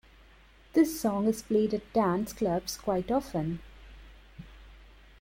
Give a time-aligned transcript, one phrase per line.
[0.73, 3.59] This song is played at dance clubs quite often.